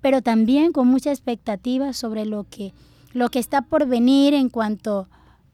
pero 0.00 0.22
también 0.22 0.72
con 0.72 0.88
mucha 0.88 1.10
expectativa 1.10 1.92
sobre 1.92 2.24
lo 2.24 2.44
que, 2.48 2.72
lo 3.12 3.28
que 3.30 3.38
está 3.38 3.62
por 3.62 3.86
venir 3.86 4.32
en 4.34 4.48
cuanto 4.48 5.08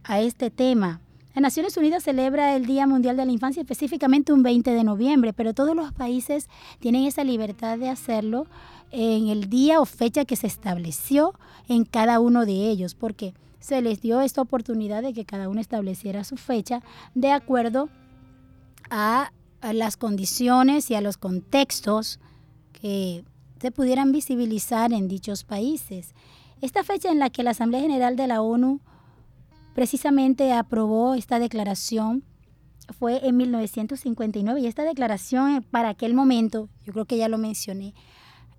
a 0.04 0.20
este 0.20 0.50
tema 0.50 1.00
Las 1.36 1.42
Naciones 1.42 1.76
Unidas 1.76 2.02
celebra 2.02 2.56
el 2.56 2.64
Día 2.64 2.86
Mundial 2.86 3.14
de 3.18 3.26
la 3.26 3.30
Infancia 3.30 3.60
específicamente 3.60 4.32
un 4.32 4.42
20 4.42 4.70
de 4.70 4.84
noviembre, 4.84 5.34
pero 5.34 5.52
todos 5.52 5.76
los 5.76 5.92
países 5.92 6.48
tienen 6.78 7.04
esa 7.04 7.24
libertad 7.24 7.76
de 7.76 7.90
hacerlo 7.90 8.46
en 8.90 9.28
el 9.28 9.50
día 9.50 9.78
o 9.82 9.84
fecha 9.84 10.24
que 10.24 10.34
se 10.34 10.46
estableció 10.46 11.34
en 11.68 11.84
cada 11.84 12.20
uno 12.20 12.46
de 12.46 12.70
ellos, 12.70 12.94
porque 12.94 13.34
se 13.60 13.82
les 13.82 14.00
dio 14.00 14.22
esta 14.22 14.40
oportunidad 14.40 15.02
de 15.02 15.12
que 15.12 15.26
cada 15.26 15.50
uno 15.50 15.60
estableciera 15.60 16.24
su 16.24 16.38
fecha 16.38 16.80
de 17.14 17.32
acuerdo 17.32 17.90
a, 18.88 19.30
a 19.60 19.74
las 19.74 19.98
condiciones 19.98 20.90
y 20.90 20.94
a 20.94 21.02
los 21.02 21.18
contextos 21.18 22.18
que 22.72 23.24
se 23.60 23.70
pudieran 23.72 24.10
visibilizar 24.10 24.90
en 24.94 25.06
dichos 25.06 25.44
países. 25.44 26.14
Esta 26.62 26.82
fecha 26.82 27.10
en 27.10 27.18
la 27.18 27.28
que 27.28 27.42
la 27.42 27.50
Asamblea 27.50 27.82
General 27.82 28.16
de 28.16 28.26
la 28.26 28.40
ONU 28.40 28.80
precisamente 29.76 30.54
aprobó 30.54 31.14
esta 31.14 31.38
declaración 31.38 32.24
fue 32.98 33.26
en 33.26 33.36
1959 33.36 34.58
y 34.58 34.66
esta 34.66 34.84
declaración 34.84 35.62
para 35.70 35.90
aquel 35.90 36.14
momento, 36.14 36.70
yo 36.86 36.94
creo 36.94 37.04
que 37.04 37.18
ya 37.18 37.28
lo 37.28 37.36
mencioné 37.36 37.92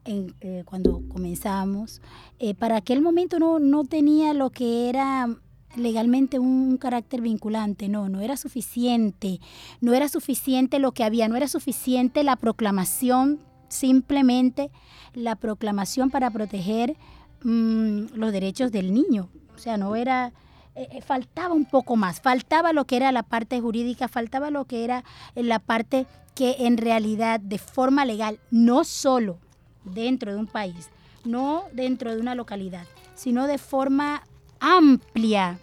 en, 0.06 0.36
eh, 0.42 0.62
cuando 0.68 1.02
comenzamos, 1.10 2.04
eh, 2.38 2.54
para 2.54 2.76
aquel 2.76 3.02
momento 3.02 3.40
no, 3.40 3.58
no 3.58 3.84
tenía 3.84 4.36
lo 4.36 4.52
que 4.52 4.90
era 4.90 5.28
legalmente 5.76 6.38
un 6.38 6.78
carácter 6.78 7.22
vinculante, 7.22 7.90
no, 7.90 8.10
no 8.10 8.22
era 8.22 8.38
suficiente, 8.38 9.40
no 9.82 9.96
era 9.96 10.10
suficiente 10.10 10.78
lo 10.78 10.92
que 10.92 11.04
había, 11.04 11.28
no 11.28 11.36
era 11.36 11.48
suficiente 11.48 12.24
la 12.24 12.36
proclamación, 12.36 13.40
simplemente 13.70 14.70
la 15.16 15.36
proclamación 15.36 16.12
para 16.12 16.30
proteger 16.30 16.96
mmm, 17.44 18.04
los 18.14 18.32
derechos 18.32 18.72
del 18.72 18.94
niño, 18.94 19.30
o 19.56 19.58
sea, 19.58 19.78
no 19.78 19.96
era 19.96 20.32
eh, 20.78 20.88
eh, 20.92 21.02
faltaba 21.02 21.56
un 21.56 21.66
poco 21.66 21.96
más, 21.96 22.22
faltaba 22.22 22.72
lo 22.72 22.86
que 22.86 22.98
era 22.98 23.12
la 23.12 23.24
parte 23.24 23.60
jurídica, 23.60 24.08
faltaba 24.08 24.52
lo 24.52 24.66
que 24.66 24.84
era 24.84 25.04
eh, 25.34 25.42
la 25.42 25.58
parte 25.58 26.06
que 26.36 26.68
en 26.68 26.78
realidad 26.78 27.40
de 27.40 27.58
forma 27.58 28.06
legal, 28.06 28.40
no 28.52 28.84
solo 28.84 29.40
dentro 29.84 30.32
de 30.32 30.38
un 30.38 30.46
país, 30.46 30.90
no 31.26 31.64
dentro 31.74 32.14
de 32.14 32.22
una 32.22 32.36
localidad, 32.36 32.86
sino 33.16 33.48
de 33.48 33.58
forma 33.58 34.22
amplia, 34.60 35.58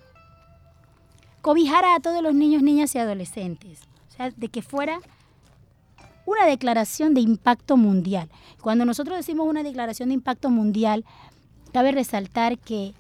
cobijara 1.42 1.94
a 1.94 2.00
todos 2.00 2.21
los 2.21 2.35
niños, 2.35 2.64
niñas 2.64 2.92
y 2.97 2.99
adolescentes. 2.99 3.83
O 4.09 4.16
sea, 4.16 4.33
de 4.33 4.49
que 4.49 4.62
fuera 4.62 4.99
una 6.26 6.44
declaración 6.44 7.14
de 7.14 7.21
impacto 7.21 7.76
mundial. 7.76 8.28
Cuando 8.61 8.85
nosotros 8.85 9.16
decimos 9.16 9.47
una 9.47 9.62
declaración 9.62 10.09
de 10.09 10.16
impacto 10.16 10.50
mundial, 10.50 11.04
cabe 11.73 11.92
resaltar 11.92 12.59
que, 12.59 12.94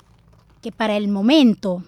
que 0.62 0.70
para 0.70 0.96
el 0.96 1.08
momento 1.08 1.82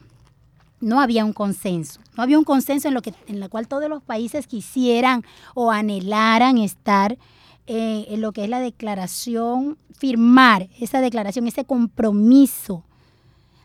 no 0.81 1.01
había 1.01 1.25
un 1.25 1.33
consenso. 1.33 2.01
No 2.17 2.23
había 2.23 2.39
un 2.39 2.45
consenso 2.45 2.89
en 2.89 2.95
lo 2.95 3.03
que 3.03 3.15
en 3.27 3.41
la 3.41 3.49
cual 3.49 3.69
todos 3.69 3.89
los 3.89 4.03
países 4.03 4.47
quisieran 4.47 5.25
o 5.55 5.71
anhelaran 5.71 6.59
estar 6.59 7.19
eh, 7.67 8.07
en 8.09 8.21
lo 8.21 8.33
que 8.33 8.45
es 8.45 8.51
la 8.51 8.61
declaración, 8.61 9.79
firmar 9.93 10.69
esa 10.79 11.01
declaración, 11.01 11.47
ese 11.49 11.65
compromiso 11.65 12.85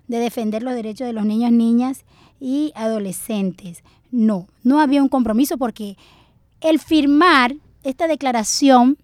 de 0.07 0.19
defender 0.19 0.63
los 0.63 0.73
derechos 0.73 1.05
de 1.05 1.13
los 1.13 1.25
niños, 1.25 1.51
niñas 1.51 2.05
y 2.39 2.71
adolescentes. 2.75 3.83
No, 4.09 4.47
no 4.63 4.79
había 4.79 5.01
un 5.01 5.09
compromiso 5.09 5.57
porque 5.57 5.97
el 6.59 6.79
firmar 6.79 7.55
esta 7.83 8.07
declaración 8.07 8.97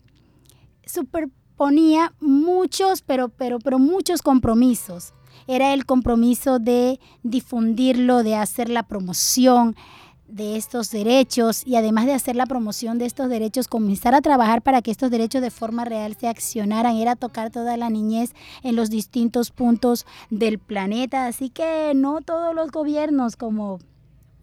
superponía 0.86 2.14
muchos, 2.20 3.02
pero, 3.02 3.30
pero, 3.30 3.60
pero 3.60 3.80
muchos 3.80 4.22
compromisos 4.22 5.14
era 5.48 5.74
el 5.74 5.86
compromiso 5.86 6.60
de 6.60 7.00
difundirlo, 7.24 8.24
de 8.24 8.36
hacer 8.36 8.70
la 8.70 8.84
promoción 8.84 9.76
de 10.28 10.58
estos 10.58 10.92
derechos 10.92 11.66
y 11.66 11.76
además 11.76 12.06
de 12.06 12.14
hacer 12.14 12.36
la 12.36 12.46
promoción 12.46 12.98
de 12.98 13.06
estos 13.06 13.30
derechos, 13.30 13.68
comenzar 13.68 14.14
a 14.14 14.22
trabajar 14.22 14.62
para 14.62 14.82
que 14.82 14.92
estos 14.92 15.10
derechos 15.10 15.42
de 15.42 15.52
forma 15.52 15.86
real 15.86 16.18
se 16.20 16.28
accionaran, 16.28 16.98
era 16.98 17.16
tocar 17.16 17.50
toda 17.50 17.78
la 17.78 17.90
niñez 17.90 18.34
en 18.64 18.76
los 18.76 18.90
distintos 18.90 19.52
puntos 19.52 20.06
del 20.30 20.60
planeta. 20.60 21.28
Así 21.28 21.50
que 21.50 21.94
no 21.96 22.22
todos 22.22 22.54
los 22.54 22.72
gobiernos 22.72 23.38
como 23.38 23.80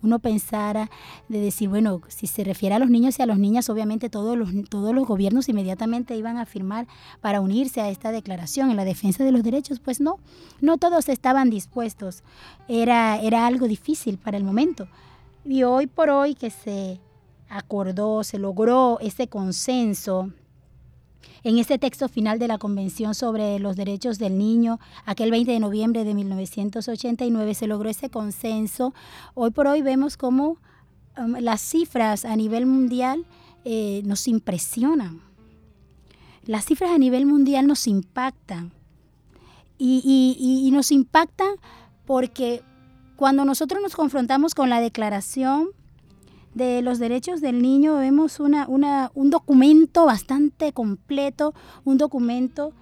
uno 0.05 0.19
pensara 0.19 0.91
de 1.29 1.41
decir, 1.41 1.69
bueno, 1.69 2.03
si 2.09 2.27
se 2.27 2.45
refiere 2.45 2.75
a 2.75 2.79
los 2.79 2.91
niños 2.91 3.19
y 3.19 3.23
a 3.23 3.27
las 3.27 3.39
niñas, 3.39 3.69
obviamente 3.71 4.11
todos 4.11 4.37
los, 4.37 4.51
todos 4.69 4.95
los 4.95 5.07
gobiernos 5.07 5.49
inmediatamente 5.49 6.17
iban 6.17 6.37
a 6.37 6.47
firmar 6.47 6.87
para 7.21 7.41
unirse 7.41 7.81
a 7.81 7.89
esta 7.89 8.13
declaración 8.13 8.71
en 8.71 8.77
la 8.77 8.85
defensa 8.85 9.25
de 9.25 9.33
los 9.33 9.43
derechos, 9.43 9.81
pues 9.81 10.01
no, 10.01 10.19
no 10.61 10.77
todos 10.79 11.09
estaban 11.09 11.51
dispuestos, 11.51 12.23
era, 12.69 13.21
era 13.21 13.47
algo 13.47 13.67
difícil 13.67 14.19
para 14.19 14.37
el 14.37 14.45
momento. 14.45 14.87
Y 15.45 15.63
hoy 15.63 15.87
por 15.87 16.11
hoy 16.11 16.35
que 16.35 16.51
se 16.51 17.01
acordó, 17.49 18.25
se 18.25 18.39
logró 18.39 18.99
ese 19.01 19.29
consenso 19.29 20.31
en 21.43 21.59
ese 21.59 21.79
texto 21.79 22.09
final 22.09 22.39
de 22.39 22.49
la 22.49 22.59
Convención 22.59 23.15
sobre 23.15 23.59
los 23.59 23.77
Derechos 23.77 24.19
del 24.19 24.39
Niño, 24.39 24.79
aquel 25.05 25.31
20 25.31 25.53
de 25.53 25.61
noviembre 25.61 26.05
de 26.05 26.15
1989, 26.15 27.55
se 27.55 27.67
logró 27.67 27.89
ese 27.91 28.11
consenso. 28.11 28.95
Hoy 29.35 29.51
por 29.51 29.67
hoy 29.67 29.83
vemos 29.83 30.17
cómo 30.17 30.59
um, 31.19 31.37
las 31.41 31.61
cifras 31.61 32.25
a 32.25 32.37
nivel 32.37 32.67
mundial 32.67 33.27
eh, 33.65 34.03
nos 34.05 34.29
impresionan. 34.29 35.21
Las 36.45 36.67
cifras 36.67 36.91
a 36.91 36.99
nivel 36.99 37.27
mundial 37.27 37.67
nos 37.67 37.87
impactan. 37.87 38.73
Y, 39.77 40.03
y, 40.05 40.67
y 40.67 40.71
nos 40.71 40.93
impactan 40.93 41.57
porque 42.07 42.63
cuando 43.17 43.45
nosotros 43.45 43.83
nos 43.83 43.97
confrontamos 43.97 44.55
con 44.55 44.71
la 44.71 44.81
declaración 44.81 45.71
de 46.55 46.83
los 46.83 46.99
derechos 46.99 47.41
del 47.41 47.61
niño 47.61 47.97
vemos 47.97 48.41
una, 48.41 48.67
una, 48.69 49.11
un 49.15 49.31
documento 49.31 50.07
bastante 50.07 50.73
completo, 50.73 51.55
un 51.85 51.99
documento 51.99 52.73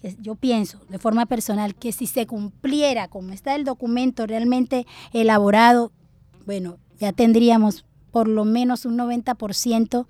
que 0.00 0.16
yo 0.20 0.34
pienso 0.34 0.80
de 0.88 0.98
forma 0.98 1.26
personal 1.26 1.74
que 1.74 1.92
si 1.92 2.06
se 2.06 2.26
cumpliera 2.26 3.08
como 3.08 3.32
está 3.32 3.54
el 3.54 3.64
documento 3.64 4.26
realmente 4.26 4.86
elaborado, 5.12 5.92
bueno, 6.46 6.78
ya 6.98 7.12
tendríamos 7.12 7.84
por 8.10 8.28
lo 8.28 8.44
menos 8.44 8.84
un 8.84 8.96
90% 8.96 10.06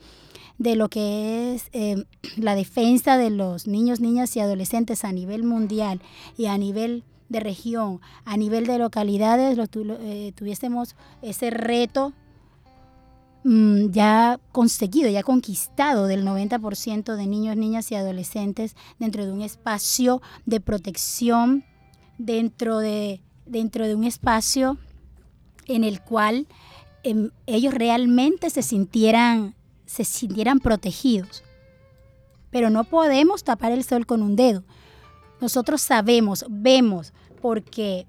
de 0.58 0.76
lo 0.76 0.88
que 0.88 1.54
es 1.54 1.68
eh, 1.72 2.04
la 2.36 2.54
defensa 2.54 3.16
de 3.16 3.30
los 3.30 3.66
niños, 3.66 4.00
niñas 4.00 4.36
y 4.36 4.40
adolescentes 4.40 5.04
a 5.04 5.12
nivel 5.12 5.42
mundial 5.42 6.00
y 6.36 6.46
a 6.46 6.58
nivel 6.58 7.04
de 7.28 7.40
región, 7.40 8.00
a 8.24 8.36
nivel 8.36 8.66
de 8.66 8.78
localidades, 8.78 9.56
lo, 9.56 9.64
eh, 10.00 10.32
tuviésemos 10.34 10.96
ese 11.22 11.50
reto 11.50 12.12
Mm, 13.42 13.90
ya 13.90 14.38
conseguido, 14.52 15.08
ya 15.08 15.22
conquistado 15.22 16.06
del 16.06 16.24
90% 16.24 17.16
de 17.16 17.26
niños, 17.26 17.56
niñas 17.56 17.90
y 17.90 17.94
adolescentes 17.94 18.76
dentro 18.98 19.24
de 19.24 19.32
un 19.32 19.40
espacio 19.40 20.20
de 20.44 20.60
protección, 20.60 21.64
dentro 22.18 22.78
de, 22.78 23.22
dentro 23.46 23.86
de 23.86 23.94
un 23.94 24.04
espacio 24.04 24.76
en 25.66 25.84
el 25.84 26.02
cual 26.02 26.46
em, 27.02 27.30
ellos 27.46 27.72
realmente 27.72 28.50
se 28.50 28.62
sintieran, 28.62 29.54
se 29.86 30.04
sintieran 30.04 30.60
protegidos. 30.60 31.42
Pero 32.50 32.68
no 32.68 32.84
podemos 32.84 33.42
tapar 33.42 33.72
el 33.72 33.84
sol 33.84 34.04
con 34.04 34.22
un 34.22 34.36
dedo. 34.36 34.64
Nosotros 35.40 35.80
sabemos, 35.80 36.44
vemos, 36.50 37.14
porque 37.40 38.06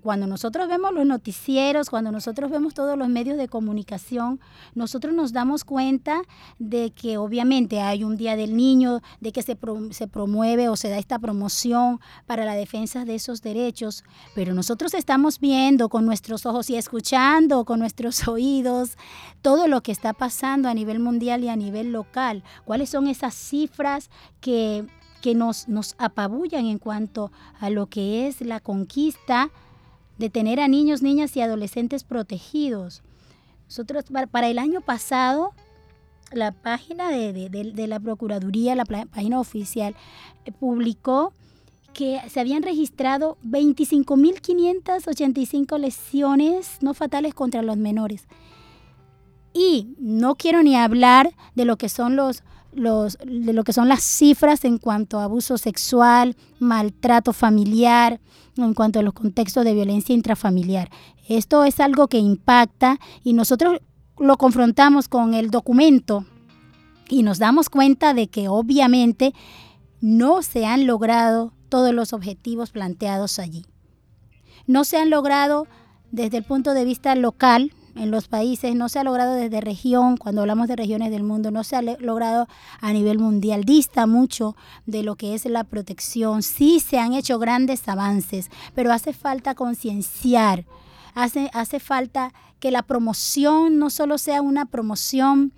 cuando 0.00 0.26
nosotros 0.26 0.68
vemos 0.68 0.92
los 0.92 1.06
noticieros, 1.06 1.90
cuando 1.90 2.12
nosotros 2.12 2.50
vemos 2.50 2.74
todos 2.74 2.98
los 2.98 3.08
medios 3.08 3.36
de 3.36 3.48
comunicación, 3.48 4.40
nosotros 4.74 5.14
nos 5.14 5.32
damos 5.32 5.64
cuenta 5.64 6.22
de 6.58 6.90
que 6.90 7.18
obviamente 7.18 7.80
hay 7.80 8.04
un 8.04 8.16
Día 8.16 8.36
del 8.36 8.56
Niño, 8.56 9.00
de 9.20 9.32
que 9.32 9.42
se, 9.42 9.56
se 9.90 10.06
promueve 10.08 10.68
o 10.68 10.76
se 10.76 10.88
da 10.88 10.98
esta 10.98 11.18
promoción 11.18 12.00
para 12.26 12.44
la 12.44 12.54
defensa 12.54 13.04
de 13.04 13.14
esos 13.14 13.42
derechos, 13.42 14.04
pero 14.34 14.54
nosotros 14.54 14.94
estamos 14.94 15.40
viendo 15.40 15.88
con 15.88 16.06
nuestros 16.06 16.46
ojos 16.46 16.70
y 16.70 16.76
escuchando 16.76 17.64
con 17.64 17.78
nuestros 17.78 18.26
oídos 18.28 18.96
todo 19.42 19.68
lo 19.68 19.82
que 19.82 19.92
está 19.92 20.12
pasando 20.12 20.68
a 20.68 20.74
nivel 20.74 21.00
mundial 21.00 21.44
y 21.44 21.48
a 21.48 21.56
nivel 21.56 21.92
local. 21.92 22.42
¿Cuáles 22.64 22.90
son 22.90 23.06
esas 23.06 23.34
cifras 23.34 24.10
que 24.40 24.86
que 25.20 25.34
nos, 25.34 25.68
nos 25.68 25.94
apabullan 25.98 26.66
en 26.66 26.78
cuanto 26.78 27.30
a 27.60 27.70
lo 27.70 27.86
que 27.86 28.26
es 28.26 28.40
la 28.40 28.60
conquista 28.60 29.50
de 30.20 30.30
tener 30.30 30.60
a 30.60 30.68
niños, 30.68 31.02
niñas 31.02 31.36
y 31.36 31.40
adolescentes 31.40 32.04
protegidos. 32.04 33.02
Nosotros, 33.66 34.04
para 34.30 34.48
el 34.48 34.58
año 34.58 34.82
pasado, 34.82 35.52
la 36.30 36.52
página 36.52 37.08
de, 37.08 37.86
la 37.88 37.98
Procuraduría, 37.98 38.76
la 38.76 38.84
página 38.84 39.40
oficial, 39.40 39.96
eh, 40.44 40.52
publicó 40.52 41.32
que 41.94 42.20
se 42.28 42.38
habían 42.38 42.62
registrado 42.62 43.38
25.585 43.44 45.78
lesiones 45.78 46.76
no 46.82 46.92
fatales 46.94 47.34
contra 47.34 47.62
los 47.62 47.78
menores. 47.78 48.28
Y 49.52 49.96
no 49.98 50.36
quiero 50.36 50.62
ni 50.62 50.76
hablar 50.76 51.34
de 51.54 51.64
lo 51.64 51.76
que 51.78 51.88
son 51.88 52.14
los, 52.14 52.44
los, 52.72 53.18
de 53.24 53.54
lo 53.54 53.64
que 53.64 53.72
son 53.72 53.88
las 53.88 54.04
cifras 54.04 54.64
en 54.64 54.78
cuanto 54.78 55.18
a 55.18 55.24
abuso 55.24 55.58
sexual, 55.58 56.36
maltrato 56.58 57.32
familiar, 57.32 58.20
en 58.56 58.74
cuanto 58.74 58.98
a 58.98 59.02
los 59.02 59.14
contextos 59.14 59.64
de 59.64 59.74
violencia 59.74 60.14
intrafamiliar. 60.14 60.90
Esto 61.28 61.64
es 61.64 61.80
algo 61.80 62.08
que 62.08 62.18
impacta 62.18 62.98
y 63.22 63.32
nosotros 63.32 63.80
lo 64.18 64.36
confrontamos 64.36 65.08
con 65.08 65.34
el 65.34 65.50
documento 65.50 66.24
y 67.08 67.22
nos 67.22 67.38
damos 67.38 67.68
cuenta 67.68 68.14
de 68.14 68.28
que 68.28 68.48
obviamente 68.48 69.34
no 70.00 70.42
se 70.42 70.66
han 70.66 70.86
logrado 70.86 71.52
todos 71.68 71.94
los 71.94 72.12
objetivos 72.12 72.70
planteados 72.70 73.38
allí. 73.38 73.66
No 74.66 74.84
se 74.84 74.98
han 74.98 75.10
logrado 75.10 75.66
desde 76.10 76.38
el 76.38 76.44
punto 76.44 76.74
de 76.74 76.84
vista 76.84 77.14
local, 77.14 77.72
en 77.96 78.10
los 78.10 78.28
países, 78.28 78.74
no 78.74 78.88
se 78.88 78.98
ha 78.98 79.04
logrado 79.04 79.34
desde 79.34 79.60
región, 79.60 80.16
cuando 80.16 80.42
hablamos 80.42 80.68
de 80.68 80.76
regiones 80.76 81.10
del 81.10 81.22
mundo, 81.22 81.50
no 81.50 81.64
se 81.64 81.76
ha 81.76 81.82
logrado 81.82 82.48
a 82.80 82.92
nivel 82.92 83.18
mundial, 83.18 83.64
dista 83.64 84.06
mucho 84.06 84.56
de 84.86 85.02
lo 85.02 85.16
que 85.16 85.34
es 85.34 85.44
la 85.46 85.64
protección. 85.64 86.42
Sí 86.42 86.80
se 86.80 86.98
han 86.98 87.12
hecho 87.12 87.38
grandes 87.38 87.88
avances, 87.88 88.50
pero 88.74 88.92
hace 88.92 89.12
falta 89.12 89.54
concienciar, 89.54 90.64
hace, 91.14 91.50
hace 91.52 91.80
falta 91.80 92.32
que 92.58 92.70
la 92.70 92.82
promoción 92.82 93.78
no 93.78 93.90
solo 93.90 94.18
sea 94.18 94.42
una 94.42 94.66
promoción 94.66 95.52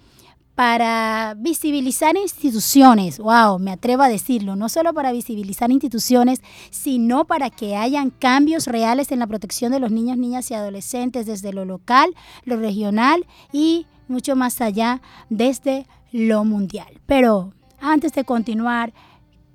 para 0.54 1.34
visibilizar 1.38 2.16
instituciones, 2.16 3.18
wow, 3.18 3.58
me 3.58 3.72
atrevo 3.72 4.02
a 4.02 4.08
decirlo, 4.08 4.54
no 4.54 4.68
solo 4.68 4.92
para 4.92 5.10
visibilizar 5.12 5.70
instituciones, 5.70 6.42
sino 6.70 7.24
para 7.24 7.48
que 7.48 7.76
hayan 7.76 8.10
cambios 8.10 8.66
reales 8.66 9.12
en 9.12 9.18
la 9.18 9.26
protección 9.26 9.72
de 9.72 9.80
los 9.80 9.90
niños, 9.90 10.18
niñas 10.18 10.50
y 10.50 10.54
adolescentes 10.54 11.26
desde 11.26 11.52
lo 11.52 11.64
local, 11.64 12.14
lo 12.44 12.56
regional 12.56 13.26
y 13.50 13.86
mucho 14.08 14.36
más 14.36 14.60
allá 14.60 15.00
desde 15.30 15.86
lo 16.10 16.44
mundial. 16.44 17.00
Pero 17.06 17.54
antes 17.80 18.12
de 18.12 18.24
continuar, 18.24 18.92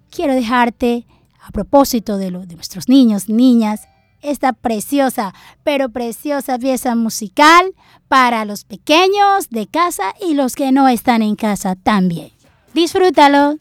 quiero 0.09 0.33
dejarte 0.33 1.05
a 1.41 1.51
propósito 1.51 2.17
de, 2.17 2.31
lo, 2.31 2.45
de 2.45 2.55
nuestros 2.55 2.89
niños, 2.89 3.29
niñas, 3.29 3.87
esta 4.21 4.53
preciosa, 4.53 5.33
pero 5.63 5.89
preciosa 5.89 6.57
pieza 6.57 6.95
musical 6.95 7.73
para 8.07 8.45
los 8.45 8.63
pequeños 8.63 9.49
de 9.49 9.67
casa 9.67 10.13
y 10.21 10.33
los 10.33 10.55
que 10.55 10.71
no 10.71 10.87
están 10.87 11.21
en 11.21 11.35
casa 11.35 11.75
también. 11.75 12.31
Disfrútalo. 12.73 13.57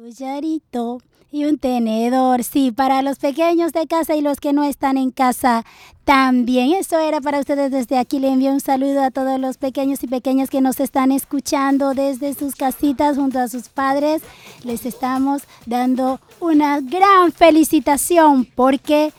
Cucharito 0.00 1.02
y 1.30 1.44
un 1.44 1.58
tenedor. 1.58 2.42
Sí, 2.42 2.72
para 2.72 3.02
los 3.02 3.18
pequeños 3.18 3.72
de 3.72 3.86
casa 3.86 4.16
y 4.16 4.22
los 4.22 4.40
que 4.40 4.54
no 4.54 4.64
están 4.64 4.96
en 4.96 5.10
casa 5.10 5.66
también. 6.04 6.72
Eso 6.72 6.98
era 6.98 7.20
para 7.20 7.38
ustedes 7.38 7.70
desde 7.70 7.98
aquí. 7.98 8.18
Le 8.18 8.28
envío 8.28 8.50
un 8.50 8.60
saludo 8.60 9.02
a 9.02 9.10
todos 9.10 9.38
los 9.38 9.58
pequeños 9.58 10.02
y 10.02 10.06
pequeñas 10.06 10.48
que 10.48 10.62
nos 10.62 10.80
están 10.80 11.12
escuchando 11.12 11.92
desde 11.92 12.32
sus 12.32 12.54
casitas 12.54 13.18
junto 13.18 13.40
a 13.40 13.48
sus 13.48 13.68
padres. 13.68 14.22
Les 14.64 14.86
estamos 14.86 15.42
dando 15.66 16.18
una 16.40 16.80
gran 16.80 17.30
felicitación 17.30 18.46
porque 18.46 19.12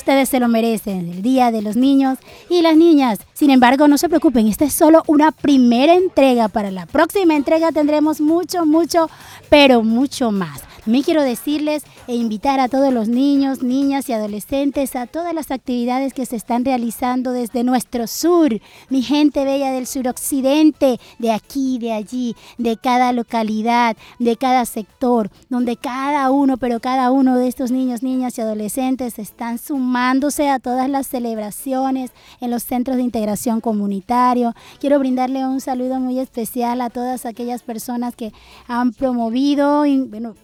ustedes 0.00 0.30
se 0.30 0.40
lo 0.40 0.48
merecen, 0.48 1.10
el 1.10 1.22
Día 1.22 1.50
de 1.50 1.60
los 1.60 1.76
Niños 1.76 2.18
y 2.48 2.62
las 2.62 2.76
Niñas. 2.76 3.18
Sin 3.34 3.50
embargo, 3.50 3.86
no 3.86 3.98
se 3.98 4.08
preocupen, 4.08 4.46
esta 4.46 4.64
es 4.64 4.72
solo 4.72 5.02
una 5.06 5.30
primera 5.30 5.94
entrega. 5.94 6.48
Para 6.48 6.70
la 6.70 6.86
próxima 6.86 7.36
entrega 7.36 7.70
tendremos 7.70 8.20
mucho, 8.20 8.64
mucho, 8.64 9.10
pero 9.50 9.82
mucho 9.82 10.30
más. 10.30 10.62
También 10.84 11.04
quiero 11.04 11.22
decirles 11.22 11.84
e 12.10 12.16
invitar 12.16 12.58
a 12.58 12.66
todos 12.66 12.92
los 12.92 13.06
niños, 13.06 13.62
niñas 13.62 14.08
y 14.08 14.12
adolescentes 14.12 14.96
a 14.96 15.06
todas 15.06 15.32
las 15.32 15.52
actividades 15.52 16.12
que 16.12 16.26
se 16.26 16.34
están 16.34 16.64
realizando 16.64 17.30
desde 17.30 17.62
nuestro 17.62 18.08
sur, 18.08 18.60
mi 18.88 19.02
gente 19.02 19.44
bella 19.44 19.70
del 19.70 19.86
suroccidente, 19.86 20.98
de 21.20 21.30
aquí, 21.30 21.78
de 21.78 21.92
allí, 21.92 22.34
de 22.58 22.76
cada 22.76 23.12
localidad, 23.12 23.96
de 24.18 24.34
cada 24.36 24.64
sector, 24.64 25.30
donde 25.50 25.76
cada 25.76 26.32
uno, 26.32 26.56
pero 26.56 26.80
cada 26.80 27.12
uno 27.12 27.38
de 27.38 27.46
estos 27.46 27.70
niños, 27.70 28.02
niñas 28.02 28.36
y 28.38 28.40
adolescentes 28.40 29.20
están 29.20 29.58
sumándose 29.58 30.48
a 30.48 30.58
todas 30.58 30.90
las 30.90 31.06
celebraciones 31.06 32.10
en 32.40 32.50
los 32.50 32.64
centros 32.64 32.96
de 32.96 33.04
integración 33.04 33.60
comunitario. 33.60 34.52
Quiero 34.80 34.98
brindarle 34.98 35.46
un 35.46 35.60
saludo 35.60 36.00
muy 36.00 36.18
especial 36.18 36.80
a 36.80 36.90
todas 36.90 37.24
aquellas 37.24 37.62
personas 37.62 38.16
que 38.16 38.32
han 38.66 38.92
promovido, 38.94 39.84
bueno, 40.08 40.34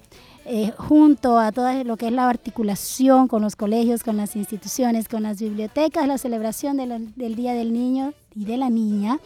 eh, 0.48 0.72
junto 0.76 1.40
a 1.40 1.50
todo 1.50 1.82
lo 1.82 1.96
que 1.96 2.06
es 2.06 2.12
la 2.12 2.28
articulación 2.28 3.26
con 3.26 3.42
los 3.42 3.56
colegios, 3.56 4.04
con 4.04 4.16
las 4.16 4.36
instituciones, 4.36 5.08
con 5.08 5.24
las 5.24 5.40
bibliotecas, 5.40 6.06
la 6.06 6.18
celebración 6.18 6.76
del 6.76 7.34
Día 7.34 7.52
del 7.52 7.72
Niño 7.72 8.12
y 8.32 8.44
de 8.44 8.56
la 8.56 8.70
Niña. 8.70 9.18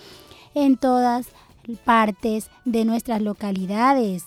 en 0.54 0.78
todas 0.78 1.26
partes 1.84 2.50
de 2.64 2.84
nuestras 2.84 3.20
localidades, 3.20 4.24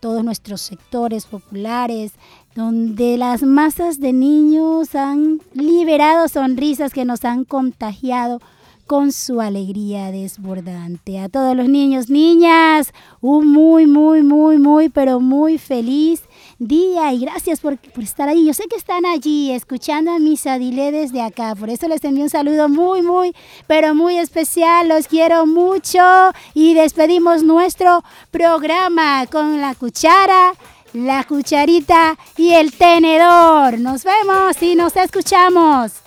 todos 0.00 0.24
nuestros 0.24 0.60
sectores 0.60 1.24
populares, 1.24 2.12
donde 2.54 3.16
las 3.16 3.42
masas 3.42 4.00
de 4.00 4.12
niños 4.12 4.94
han 4.94 5.40
liberado 5.54 6.28
sonrisas 6.28 6.92
que 6.92 7.04
nos 7.04 7.24
han 7.24 7.44
contagiado 7.44 8.40
con 8.86 9.12
su 9.12 9.40
alegría 9.40 10.10
desbordante. 10.10 11.18
A 11.18 11.28
todos 11.28 11.56
los 11.56 11.68
niños, 11.68 12.10
niñas, 12.10 12.92
un 13.20 13.46
muy, 13.46 13.86
muy, 13.86 14.22
muy, 14.22 14.58
muy, 14.58 14.88
pero 14.88 15.20
muy 15.20 15.58
feliz 15.58 16.22
día 16.58 17.12
y 17.12 17.20
gracias 17.20 17.60
por, 17.60 17.78
estar 17.98 18.28
ahí. 18.28 18.46
Yo 18.46 18.54
sé 18.54 18.64
que 18.68 18.76
están 18.76 19.06
allí 19.06 19.52
escuchando 19.52 20.12
a 20.12 20.18
mis 20.18 20.46
adile 20.46 20.92
desde 20.92 21.22
acá, 21.22 21.54
por 21.54 21.70
eso 21.70 21.88
les 21.88 22.04
envío 22.04 22.24
un 22.24 22.30
saludo 22.30 22.68
muy, 22.68 23.02
muy, 23.02 23.34
pero 23.66 23.94
muy 23.94 24.18
especial. 24.18 24.88
Los 24.88 25.08
quiero 25.08 25.46
mucho 25.46 26.00
y 26.52 26.74
despedimos 26.74 27.42
nuestro 27.42 28.04
programa 28.30 29.26
con 29.26 29.60
la 29.60 29.74
cuchara 29.74 30.52
la 30.92 31.24
cucharita 31.24 32.16
y 32.36 32.52
el 32.52 32.72
tenedor. 32.72 33.80
Nos 33.80 34.04
vemos 34.04 34.62
y 34.62 34.76
nos 34.76 34.96
escuchamos. 34.96 36.03